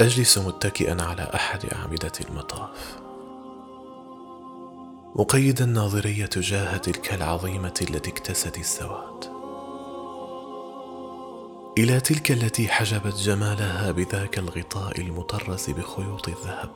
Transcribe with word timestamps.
أجلس 0.00 0.38
متكئا 0.38 1.02
على 1.02 1.30
أحد 1.34 1.66
أعمدة 1.66 2.12
المطاف. 2.30 3.00
مقيدا 5.14 5.66
ناظري 5.66 6.26
تجاه 6.26 6.76
تلك 6.76 7.14
العظيمة 7.14 7.74
التي 7.90 8.10
اكتست 8.10 8.58
السواد. 8.58 9.24
إلى 11.78 12.00
تلك 12.00 12.32
التي 12.32 12.68
حجبت 12.68 13.14
جمالها 13.14 13.90
بذاك 13.90 14.38
الغطاء 14.38 15.00
المطرز 15.00 15.70
بخيوط 15.70 16.28
الذهب. 16.28 16.70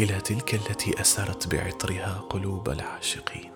إلى 0.00 0.20
تلك 0.20 0.54
التي 0.54 1.00
أسرت 1.00 1.54
بعطرها 1.54 2.24
قلوب 2.30 2.68
العاشقين. 2.68 3.52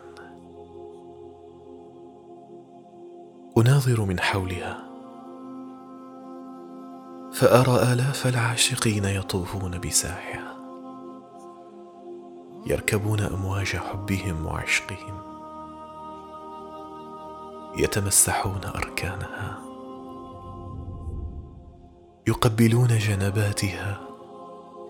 أناظر 3.59 4.05
من 4.05 4.21
حولها 4.21 4.92
فأرى 7.43 7.93
آلاف 7.93 8.27
العاشقين 8.27 9.05
يطوفون 9.05 9.81
بساحها 9.81 10.57
يركبون 12.67 13.21
أمواج 13.21 13.67
حبهم 13.67 14.47
وعشقهم 14.47 15.23
يتمسحون 17.77 18.61
أركانها 18.65 19.59
يقبلون 22.27 22.99
جنباتها 22.99 24.01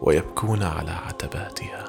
ويبكون 0.00 0.62
على 0.62 0.90
عتباتها. 0.90 1.84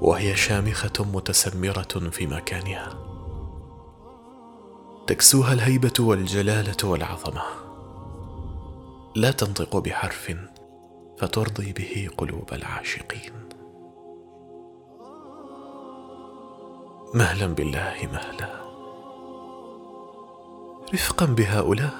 وهي 0.00 0.36
شامخة 0.36 1.04
متسمرة 1.14 2.10
في 2.10 2.26
مكانها 2.26 2.88
تكسوها 5.06 5.52
الهيبة 5.52 5.94
والجلالة 6.00 6.76
والعظمة. 6.84 7.71
لا 9.14 9.30
تنطق 9.30 9.76
بحرف 9.76 10.34
فترضي 11.18 11.72
به 11.72 12.08
قلوب 12.16 12.52
العاشقين. 12.52 13.32
مهلا 17.14 17.46
بالله 17.46 17.94
مهلا. 18.12 18.62
رفقا 20.94 21.26
بهؤلاء 21.26 21.94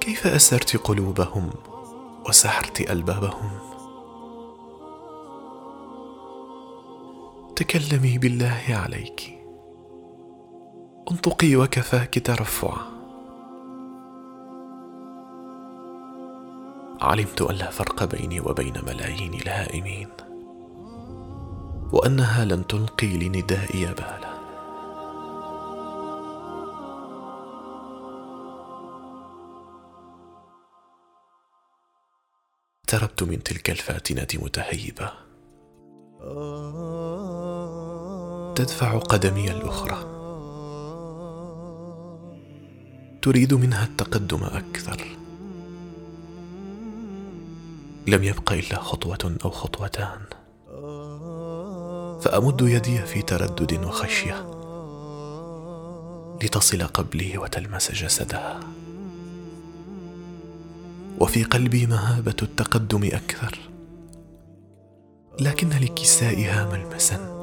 كيف 0.00 0.26
أسرت 0.26 0.76
قلوبهم 0.76 1.50
وسحرت 2.28 2.90
ألبابهم؟ 2.90 3.50
تكلمي 7.56 8.18
بالله 8.18 8.64
عليك. 8.68 9.38
انطقي 11.10 11.56
وكفاك 11.56 12.26
ترفعا 12.26 12.97
علمت 17.00 17.42
أن 17.42 17.54
لا 17.54 17.70
فرق 17.70 18.04
بيني 18.04 18.40
وبين 18.40 18.84
ملايين 18.86 19.34
الهائمين 19.34 20.08
وأنها 21.92 22.44
لن 22.44 22.66
تلقي 22.66 23.18
لندائي 23.18 23.86
بالا. 23.86 24.38
اقتربت 32.84 33.22
من 33.22 33.42
تلك 33.42 33.70
الفاتنة 33.70 34.42
متهيبة. 34.44 35.12
تدفع 38.54 38.98
قدمي 38.98 39.50
الأخرى. 39.50 39.98
تريد 43.22 43.54
منها 43.54 43.84
التقدم 43.84 44.44
أكثر. 44.44 45.27
لم 48.08 48.24
يبق 48.24 48.52
إلا 48.52 48.80
خطوة 48.80 49.36
أو 49.44 49.50
خطوتان. 49.50 50.20
فأمد 52.20 52.60
يدي 52.60 52.98
في 52.98 53.22
تردد 53.22 53.84
وخشية 53.84 54.50
لتصل 56.42 56.82
قبلي 56.82 57.38
وتلمس 57.38 57.92
جسدها 57.92 58.60
وفي 61.20 61.44
قلبي 61.44 61.86
مهابة 61.86 62.36
التقدم 62.42 63.04
أكثر 63.04 63.58
لكن 65.40 65.68
لكسائها 65.68 66.68
ملمسا. 66.72 67.38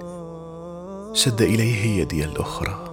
شد 1.13 1.41
إليه 1.41 2.01
يدي 2.01 2.25
الأخرى. 2.25 2.85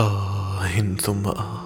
آه 0.00 0.66
ثم 1.00 1.26
آه. 1.26 1.63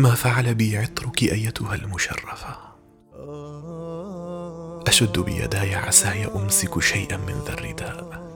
ما 0.00 0.14
فعل 0.14 0.54
بي 0.54 0.76
عطرك 0.76 1.22
أيتها 1.22 1.74
المشرفة. 1.74 2.56
أشد 4.86 5.18
بيداي 5.18 5.74
عساي 5.74 6.26
أمسك 6.26 6.80
شيئا 6.80 7.16
من 7.16 7.42
ذا 7.46 7.52
الرداء. 7.52 8.30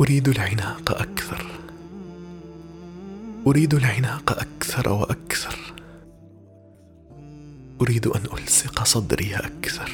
أريد 0.00 0.28
العناق 0.28 1.00
أكثر. 1.00 1.46
أريد 3.46 3.74
العناق 3.74 4.38
أكثر 4.38 4.92
وأكثر. 4.92 5.58
أريد 7.80 8.06
أن 8.06 8.22
ألصق 8.38 8.84
صدري 8.84 9.34
أكثر. 9.34 9.90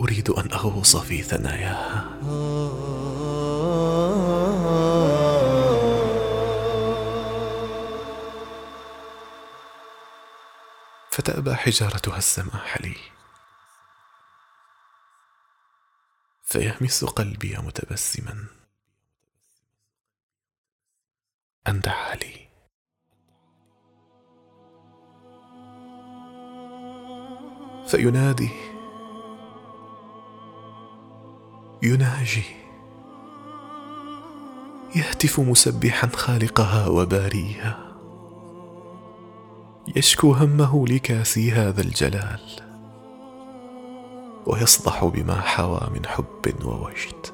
أريد 0.00 0.30
أن 0.30 0.52
أغوص 0.52 0.96
في 0.96 1.22
ثناياها. 1.22 2.04
فتأبى 11.40 11.54
حجارتها 11.54 12.18
السماح 12.18 12.80
لي 12.80 12.96
فيهمس 16.42 17.04
قلبي 17.04 17.56
متبسما. 17.56 18.46
أن 21.68 21.80
دعا 21.80 22.14
لي 22.14 22.48
فينادي. 27.88 28.50
يناجي. 31.82 32.44
يهتف 34.96 35.40
مسبحا 35.40 36.08
خالقها 36.08 36.86
وباريها. 36.86 37.89
يشكو 39.96 40.32
همه 40.32 40.86
لكاسي 40.86 41.52
هذا 41.52 41.80
الجلال 41.80 42.40
ويصدح 44.46 45.04
بما 45.04 45.40
حوى 45.40 45.80
من 45.94 46.06
حب 46.06 46.54
ووجد. 46.64 47.26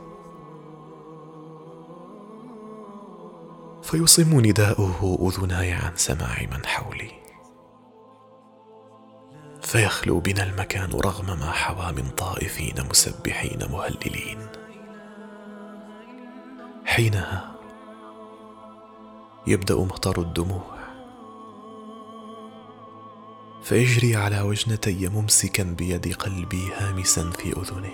فيصم 3.83 4.41
نداؤه 4.41 5.29
أذناي 5.29 5.73
عن 5.73 5.93
سماع 5.97 6.43
من 6.53 6.67
حولي. 6.67 7.11
فيخلو 9.63 10.21
بنا 10.21 10.43
المكان 10.43 10.91
رغم 10.91 11.27
ما 11.27 11.51
حوى 11.51 11.93
من 11.93 12.09
طائفين 12.09 12.75
مسبحين 12.91 13.59
مهللين. 13.71 14.49
حينها 16.85 17.53
يبدأ 19.47 19.75
مطر 19.75 20.21
الدموع. 20.21 20.76
فيجري 23.67 24.17
على 24.17 24.41
وجنتي 24.41 25.09
ممسكا 25.09 25.63
بيد 25.63 26.15
قلبي 26.15 26.73
هامسا 26.75 27.31
في 27.31 27.53
اذنه 27.53 27.93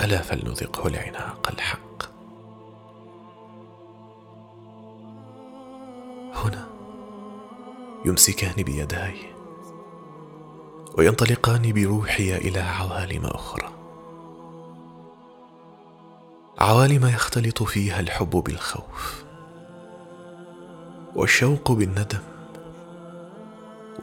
ألا 0.00 0.22
فلنذقه 0.22 0.86
العناق 0.86 1.48
الحق. 1.52 2.02
هنا 6.34 6.68
يمسكان 8.04 8.64
بيداي 8.64 9.16
وينطلقان 10.98 11.72
بروحي 11.72 12.36
إلى 12.36 12.60
عوالم 12.60 13.26
أخرى. 13.26 13.70
عوالم 16.58 17.06
يختلط 17.06 17.62
فيها 17.62 18.00
الحب 18.00 18.30
بالخوف 18.30 19.24
والشوق 21.14 21.72
بالندم. 21.72 22.35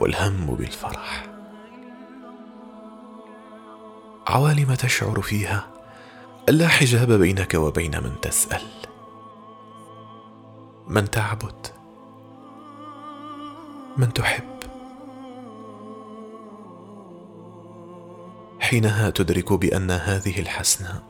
والهم 0.04 0.56
بالفرح. 0.56 1.26
عوالم 4.28 4.74
تشعر 4.74 5.22
فيها 5.22 5.68
الا 6.50 6.68
حجاب 6.68 7.12
بينك 7.12 7.54
وبين 7.54 8.04
من 8.04 8.22
تسأل. 8.22 8.62
من 10.88 11.10
تعبد. 11.10 11.68
من 13.98 14.14
تحب. 14.14 14.60
حينها 18.60 19.10
تدرك 19.10 19.54
بأن 19.54 19.92
هذه 19.92 20.40
الحسناء 20.40 21.04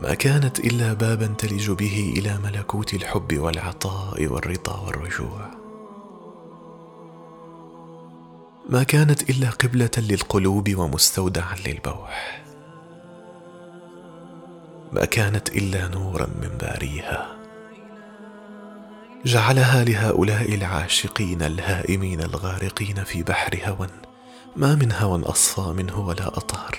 ما 0.00 0.14
كانت 0.14 0.58
إلا 0.58 0.92
بابا 0.92 1.26
تلج 1.26 1.70
به 1.70 2.14
إلى 2.16 2.38
ملكوت 2.44 2.94
الحب 2.94 3.38
والعطاء 3.38 4.26
والرضا 4.26 4.80
والرجوع. 4.80 5.67
ما 8.68 8.82
كانت 8.82 9.30
إلا 9.30 9.50
قبلة 9.50 9.90
للقلوب 9.98 10.74
ومستودعا 10.74 11.56
للبوح. 11.66 12.42
ما 14.92 15.04
كانت 15.04 15.48
إلا 15.48 15.88
نورا 15.88 16.26
من 16.26 16.48
باريها. 16.60 17.36
جعلها 19.24 19.84
لهؤلاء 19.84 20.54
العاشقين 20.54 21.42
الهائمين 21.42 22.20
الغارقين 22.20 23.04
في 23.04 23.22
بحر 23.22 23.60
هوى 23.64 23.88
ما 24.56 24.74
من 24.74 24.92
هوى 24.92 25.22
أصفى 25.22 25.72
منه 25.76 26.00
ولا 26.00 26.26
أطهر. 26.26 26.78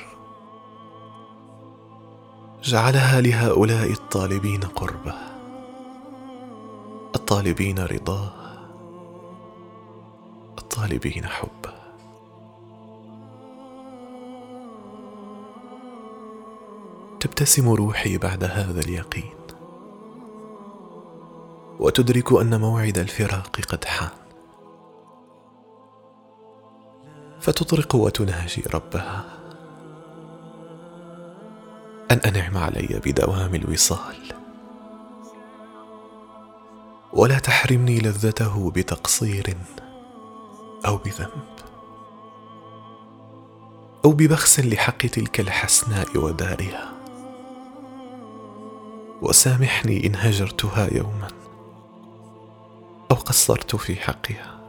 جعلها 2.64 3.22
لهؤلاء 3.22 3.92
الطالبين 3.92 4.62
قربة 4.62 5.14
الطالبين 7.16 7.80
رضاه 7.80 8.32
الطالبين 10.58 11.26
حبة. 11.26 11.79
تبتسم 17.20 17.70
روحي 17.70 18.18
بعد 18.18 18.44
هذا 18.44 18.80
اليقين. 18.80 19.34
وتدرك 21.80 22.34
أن 22.34 22.62
موعد 22.62 22.98
الفراق 22.98 23.60
قد 23.60 23.86
حان. 23.86 24.10
فتطرق 27.40 27.96
وتناجي 27.96 28.64
ربها. 28.74 29.26
أن 32.12 32.18
أنعم 32.18 32.58
علي 32.58 33.02
بدوام 33.06 33.56
الوصال. 33.56 34.16
ولا 37.14 37.40
تحرمني 37.40 38.00
لذته 38.00 38.72
بتقصير 38.72 39.58
أو 40.86 40.98
بذنب. 40.98 41.50
أو 44.06 44.12
ببخس 44.12 44.60
لحق 44.60 44.98
تلك 44.98 45.40
الحسناء 45.40 46.18
ودارها. 46.18 46.99
وسامحني 49.22 50.08
إن 50.08 50.16
هجرتها 50.16 50.88
يوما 50.92 51.28
أو 53.12 53.16
قصرت 53.16 53.76
في 53.76 53.96
حقها. 53.96 54.60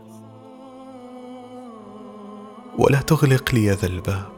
ولا 2.78 3.00
تغلق 3.00 3.54
لي 3.54 3.70
ذا 3.70 3.86
الباب. 3.86 4.32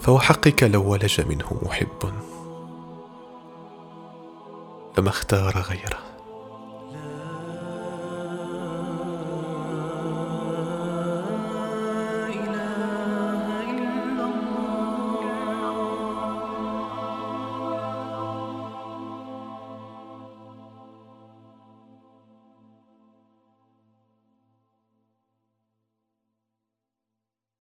فوحقك 0.00 0.62
لو 0.62 0.90
ولج 0.90 1.20
منه 1.20 1.60
محب. 1.62 2.12
لما 4.98 5.08
اختار 5.08 5.58
غيره. 5.58 6.15